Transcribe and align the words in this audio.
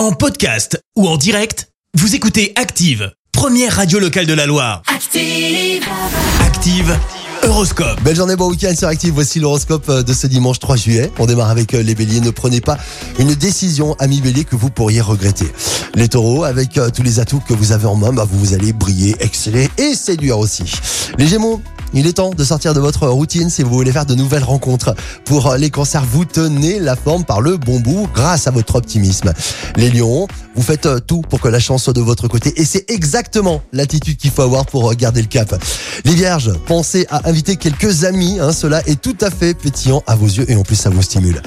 En 0.00 0.12
podcast 0.12 0.82
ou 0.96 1.06
en 1.06 1.18
direct, 1.18 1.68
vous 1.92 2.14
écoutez 2.14 2.54
Active, 2.56 3.12
première 3.32 3.76
radio 3.76 3.98
locale 3.98 4.24
de 4.24 4.32
la 4.32 4.46
Loire. 4.46 4.80
Active. 4.86 5.84
Active, 6.40 6.98
Horoscope. 7.42 8.00
Belle 8.00 8.16
journée, 8.16 8.34
bon 8.34 8.48
week-end 8.48 8.74
sur 8.74 8.88
Active. 8.88 9.12
Voici 9.12 9.40
l'horoscope 9.40 9.86
euh, 9.90 10.02
de 10.02 10.14
ce 10.14 10.26
dimanche 10.26 10.58
3 10.58 10.76
juillet. 10.76 11.12
On 11.18 11.26
démarre 11.26 11.50
avec 11.50 11.74
euh, 11.74 11.82
les 11.82 11.94
béliers. 11.94 12.20
Ne 12.20 12.30
prenez 12.30 12.62
pas 12.62 12.78
une 13.18 13.34
décision, 13.34 13.94
amis 13.98 14.22
béliers, 14.22 14.44
que 14.44 14.56
vous 14.56 14.70
pourriez 14.70 15.02
regretter. 15.02 15.52
Les 15.94 16.08
taureaux, 16.08 16.44
avec 16.44 16.78
euh, 16.78 16.88
tous 16.88 17.02
les 17.02 17.20
atouts 17.20 17.42
que 17.46 17.52
vous 17.52 17.72
avez 17.72 17.84
en 17.84 17.96
main, 17.96 18.14
bah, 18.14 18.26
vous 18.26 18.54
allez 18.54 18.72
briller, 18.72 19.16
exceller 19.20 19.68
et 19.76 19.94
séduire 19.94 20.38
aussi. 20.38 20.64
Les 21.18 21.26
gémeaux, 21.26 21.60
il 21.92 22.06
est 22.06 22.14
temps 22.14 22.30
de 22.30 22.44
sortir 22.44 22.74
de 22.74 22.80
votre 22.80 23.06
routine 23.08 23.50
si 23.50 23.62
vous 23.62 23.70
voulez 23.70 23.92
faire 23.92 24.06
de 24.06 24.14
nouvelles 24.14 24.44
rencontres. 24.44 24.94
Pour 25.24 25.54
les 25.54 25.70
cancers, 25.70 26.04
vous 26.04 26.24
tenez 26.24 26.78
la 26.78 26.96
forme 26.96 27.24
par 27.24 27.40
le 27.40 27.56
bon 27.56 27.80
bout 27.80 28.08
grâce 28.14 28.46
à 28.46 28.50
votre 28.50 28.76
optimisme. 28.76 29.32
Les 29.76 29.90
lions, 29.90 30.26
vous 30.54 30.62
faites 30.62 30.88
tout 31.06 31.22
pour 31.22 31.40
que 31.40 31.48
la 31.48 31.60
chance 31.60 31.84
soit 31.84 31.92
de 31.92 32.00
votre 32.00 32.28
côté 32.28 32.52
et 32.60 32.64
c'est 32.64 32.90
exactement 32.90 33.62
l'attitude 33.72 34.16
qu'il 34.16 34.30
faut 34.30 34.42
avoir 34.42 34.66
pour 34.66 34.92
garder 34.94 35.22
le 35.22 35.28
cap. 35.28 35.54
Les 36.04 36.14
vierges, 36.14 36.52
pensez 36.66 37.06
à 37.10 37.28
inviter 37.28 37.56
quelques 37.56 38.04
amis, 38.04 38.38
hein, 38.40 38.52
cela 38.52 38.82
est 38.86 39.00
tout 39.00 39.16
à 39.20 39.30
fait 39.30 39.54
pétillant 39.54 40.02
à 40.06 40.16
vos 40.16 40.26
yeux 40.26 40.50
et 40.50 40.56
en 40.56 40.62
plus 40.62 40.76
ça 40.76 40.90
vous 40.90 41.02
stimule. 41.02 41.42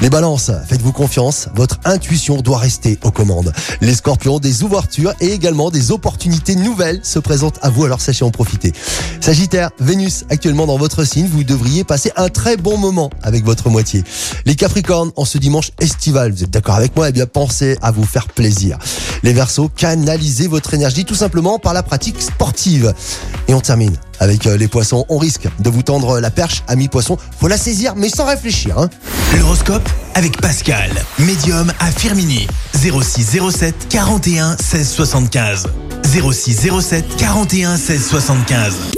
Les 0.00 0.10
balances, 0.10 0.50
faites-vous 0.68 0.92
confiance, 0.92 1.48
votre 1.54 1.78
intuition 1.84 2.40
doit 2.40 2.58
rester 2.58 2.98
aux 3.02 3.10
commandes. 3.10 3.52
Les 3.80 3.94
scorpions, 3.94 4.38
des 4.38 4.62
ouvertures 4.62 5.12
et 5.20 5.32
également 5.32 5.70
des 5.70 5.90
opportunités 5.90 6.54
nouvelles 6.54 7.00
se 7.02 7.18
présentent 7.18 7.58
à 7.62 7.70
vous, 7.70 7.84
alors 7.84 8.00
sachez 8.00 8.24
en 8.24 8.30
profiter. 8.30 8.72
Sagittaire, 9.20 9.70
Vénus 9.80 10.24
actuellement 10.30 10.66
dans 10.66 10.78
votre 10.78 11.04
signe, 11.04 11.26
vous 11.26 11.44
devriez 11.44 11.84
passer 11.84 12.12
un 12.16 12.28
très 12.28 12.56
bon 12.56 12.76
moment 12.76 13.10
avec 13.22 13.44
votre 13.44 13.70
moitié. 13.70 14.04
Les 14.44 14.54
Capricornes, 14.54 15.12
en 15.16 15.24
ce 15.24 15.38
dimanche 15.38 15.70
estival, 15.80 16.32
vous 16.32 16.44
êtes 16.44 16.50
d'accord 16.50 16.74
avec 16.76 16.96
moi 16.96 17.08
Eh 17.08 17.12
bien, 17.12 17.26
pensez 17.26 17.78
à 17.82 17.90
vous 17.90 18.04
faire 18.04 18.28
plaisir. 18.28 18.78
Les 19.22 19.32
Verseaux, 19.32 19.68
canalisez 19.68 20.46
votre 20.46 20.74
énergie 20.74 21.04
tout 21.04 21.14
simplement 21.14 21.58
par 21.58 21.74
la 21.74 21.82
pratique 21.82 22.20
sportive. 22.20 22.94
Et 23.48 23.54
on 23.54 23.60
termine 23.60 23.96
avec 24.20 24.46
euh, 24.46 24.56
les 24.56 24.68
poissons. 24.68 25.04
On 25.08 25.18
risque 25.18 25.48
de 25.58 25.70
vous 25.70 25.82
tendre 25.82 26.20
la 26.20 26.30
perche, 26.30 26.62
ami 26.68 26.88
poisson. 26.88 27.16
Faut 27.40 27.48
la 27.48 27.58
saisir, 27.58 27.94
mais 27.96 28.08
sans 28.08 28.26
réfléchir. 28.26 28.78
Hein. 28.78 28.88
L'horoscope 29.36 29.88
avec 30.14 30.40
Pascal, 30.40 30.90
médium 31.18 31.72
à 31.80 31.90
Firmini. 31.90 32.46
06 32.74 33.38
07 33.50 33.88
41 33.88 34.56
16 34.56 34.88
75. 34.88 35.66
06 36.04 36.68
07 36.80 37.04
41 37.16 37.76
16 37.76 38.06
75. 38.08 38.74